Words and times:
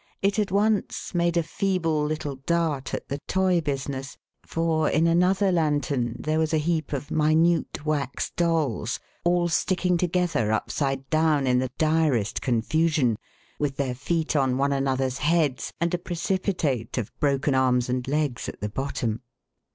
It 0.23 0.37
had 0.37 0.49
once 0.49 1.13
made 1.13 1.37
a 1.37 1.43
feeble 1.43 2.03
little 2.03 2.37
dart 2.47 2.95
at 2.95 3.07
the 3.07 3.19
toy 3.27 3.61
business; 3.61 4.17
for, 4.41 4.89
in 4.89 5.05
another 5.05 5.51
lantern, 5.51 6.15
there 6.17 6.39
was 6.39 6.55
a 6.55 6.57
heap 6.57 6.91
of 6.91 7.11
minute 7.11 7.85
wax 7.85 8.31
dolls, 8.31 8.99
all 9.23 9.47
sticking 9.47 9.97
together 9.97 10.51
upside 10.51 11.07
down, 11.11 11.45
in 11.45 11.59
the 11.59 11.69
direst 11.77 12.41
confusion, 12.41 13.15
with 13.59 13.75
their 13.77 13.93
feet 13.93 14.35
on 14.35 14.57
one 14.57 14.73
another's 14.73 15.19
heads, 15.19 15.71
and 15.79 15.93
a 15.93 15.99
precipitate 15.99 16.97
of 16.97 17.11
broken 17.19 17.53
arms 17.53 17.87
and 17.87 18.07
legs 18.07 18.49
at 18.49 18.59
the 18.59 18.69
bottom. 18.69 19.21